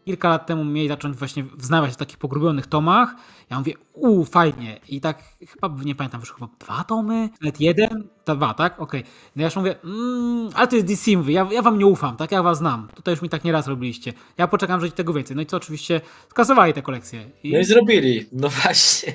[0.05, 3.15] Kilka lat temu mieli zacząć właśnie wznawiać w takich pogrubionych tomach.
[3.49, 4.79] Ja mówię, uuu, fajnie.
[4.89, 8.79] I tak chyba, nie pamiętam, wyszło chyba dwa tomy, nawet jeden, dwa, tak?
[8.81, 9.03] Okej.
[9.36, 12.17] No ja już mówię, mm, ale to jest DC, mówię, ja, ja wam nie ufam,
[12.17, 12.31] tak?
[12.31, 12.88] Ja was znam.
[12.95, 14.13] Tutaj już mi tak nieraz robiliście.
[14.38, 15.36] Ja poczekam, że tego więcej.
[15.36, 17.29] No i co, oczywiście skasowali te kolekcje.
[17.43, 18.25] I No i zrobili.
[18.31, 19.13] No właśnie.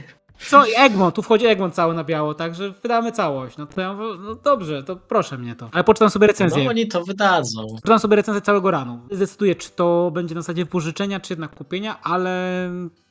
[0.50, 3.57] Co, Egmont, tu wchodzi Egmont cały na biało, także wydamy całość.
[3.57, 5.68] No to ja mówię, no dobrze, to proszę mnie to.
[5.72, 6.64] Ale poczytam sobie recenzję.
[6.64, 7.66] No oni to wydadzą.
[7.83, 9.00] Czytam sobie recenzję całego ranu.
[9.11, 12.70] Zdecyduję, czy to będzie na zasadzie pożyczenia, czy jednak kupienia, ale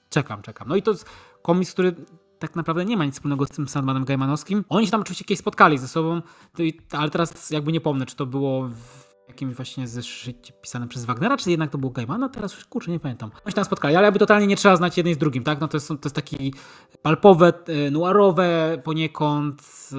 [0.10, 0.68] czekam, czekam.
[0.68, 1.06] No i to jest
[1.42, 1.96] komiks, który
[2.40, 4.66] tak naprawdę nie ma nic wspólnego z tym Sandmanem Gaimanowskim.
[4.70, 6.22] Oni się tam oczywiście kiedyś spotkali ze sobą,
[6.60, 11.06] i- ale teraz jakby nie pomnę, czy to było w jakimś właśnie zeszycie pisanym przez
[11.06, 13.32] Wagnera, czy jednak to było Gaimana, teraz już kurczę nie pamiętam.
[13.46, 15.62] Oni się tam spotkali, ale jakby totalnie nie trzeba znać jednej z drugim, tak?
[15.62, 16.54] No to jest, to jest taki
[17.02, 19.96] palpowe, e, noirowe poniekąd, e,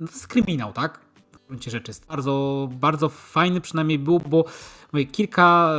[0.00, 1.06] no to jest kryminał, tak?
[1.44, 1.90] w gruncie rzeczy.
[1.90, 4.44] Jest bardzo, bardzo fajny przynajmniej był, bo
[4.92, 5.70] mówię, kilka.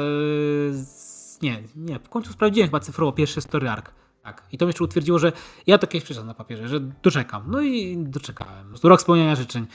[0.74, 1.08] e,
[1.42, 3.86] nie, nie, w końcu sprawdziłem chyba cyfrowo pierwszy story arc.
[4.24, 4.44] Tak.
[4.52, 5.32] I to mnie jeszcze utwierdziło, że
[5.68, 7.44] ja to kiedyś przeczytam na papierze, że doczekam.
[7.48, 8.74] No i doczekałem.
[8.84, 9.68] Rok spełniania życzeń.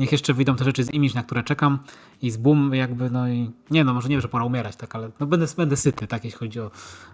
[0.00, 1.78] Niech jeszcze wyjdą te rzeczy z Image, na które czekam
[2.22, 5.10] i z Boom jakby, no i nie no, może nie że pora umierać, tak, ale
[5.20, 6.70] no będę, będę syty, tak, jeśli chodzi o,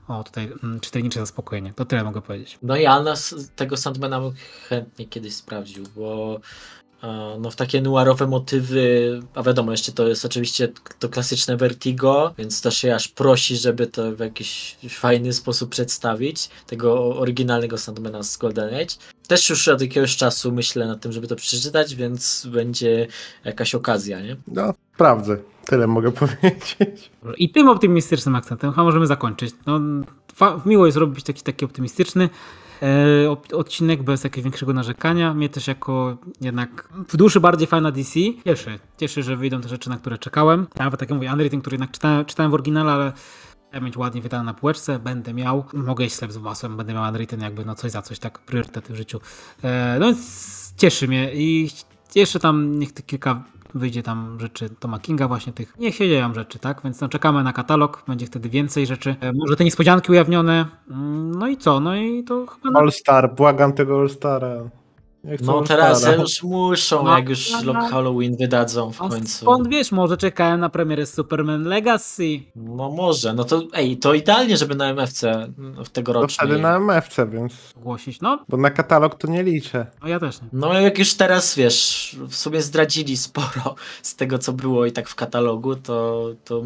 [0.08, 1.72] o tutaj mm, czytelnicze zaspokojenie.
[1.72, 2.58] To tyle mogę powiedzieć.
[2.62, 4.32] No ja nas, tego Sandmana bym
[4.68, 6.40] chętnie kiedyś sprawdził, bo
[7.40, 12.62] no w takie noirowe motywy, a wiadomo, jeszcze to jest oczywiście to klasyczne Vertigo, więc
[12.62, 18.36] też się aż prosi, żeby to w jakiś fajny sposób przedstawić, tego oryginalnego Sandmana z
[18.36, 18.94] Golden Age.
[19.28, 23.06] Też już od jakiegoś czasu myślę nad tym, żeby to przeczytać, więc będzie
[23.44, 24.36] jakaś okazja, nie?
[24.48, 25.38] No, sprawdzę.
[25.66, 27.10] Tyle mogę powiedzieć.
[27.36, 29.54] I tym optymistycznym akcentem chyba możemy zakończyć.
[29.66, 29.80] No,
[30.66, 32.30] miło jest robić taki, taki optymistyczny op-
[33.52, 35.34] odcinek bez jakiegoś większego narzekania.
[35.34, 38.78] Mnie też jako jednak w duszy bardziej fana DC cieszy.
[38.96, 40.66] Cieszy, że wyjdą te rzeczy, na które czekałem.
[40.76, 43.12] Nawet tak jak mówię, Unwritten, który jednak czytałem, czytałem w oryginale, ale
[43.80, 45.64] mieć ładnie wydane na półeczce, będę miał.
[45.72, 48.96] Mogę iść z masłem, będę miał Unwritten jakby no coś za coś, tak priorytety w
[48.96, 49.20] życiu.
[49.62, 51.70] E, no więc cieszy mnie i
[52.14, 53.42] jeszcze tam niech te kilka
[53.78, 55.74] wyjdzie tam rzeczy Toma Kinga właśnie tych.
[55.78, 56.80] Niech się dzieją rzeczy, tak?
[56.84, 59.16] Więc no, czekamy na katalog, będzie wtedy więcej rzeczy.
[59.20, 60.66] E, może te niespodzianki ujawnione.
[60.90, 61.80] Mm, No i co?
[61.80, 62.70] No i to chyba...
[62.70, 62.80] Na...
[62.80, 64.48] All Star, błagam tego All Stara.
[64.48, 64.85] Nie chcę
[65.40, 67.88] No teraz już muszą, No, jak już no, Lock no.
[67.88, 69.28] Halloween wydadzą w końcu.
[69.44, 72.40] skąd wiesz, może czekałem na premierę Superman Legacy.
[72.56, 76.48] No może, no to ej, to idealnie, żeby na MFC w To tegorocznej.
[76.48, 77.52] wtedy na MFC, więc.
[77.76, 78.20] Ogłosić.
[78.20, 79.86] No, Bo na katalog to nie liczę.
[80.02, 80.48] no ja też nie.
[80.52, 85.08] No jak już teraz, wiesz, w sumie zdradzili sporo z tego, co było i tak
[85.08, 86.62] w katalogu, to, to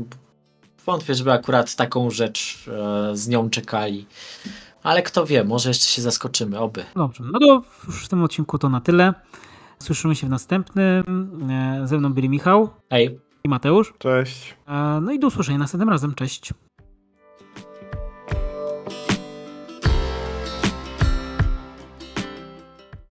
[0.86, 2.64] wątpię, żeby akurat taką rzecz
[3.12, 4.06] e, z nią czekali.
[4.82, 6.84] Ale kto wie, może jeszcze się zaskoczymy, oby.
[6.96, 9.14] Dobrze, no to już w tym odcinku to na tyle.
[9.78, 11.04] Słyszymy się w następnym.
[11.50, 13.94] E, Ze mną byli Michał Ej, i Mateusz.
[13.98, 14.56] Cześć.
[14.68, 16.14] E, No i do usłyszenia następnym razem.
[16.14, 16.54] Cześć.